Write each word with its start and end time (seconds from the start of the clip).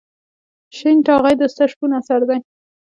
شین 0.77 0.97
ټاغی 1.05 1.33
د 1.37 1.41
استاد 1.47 1.67
شپون 1.71 1.91
اثر 1.99 2.19
دی. 2.29 2.39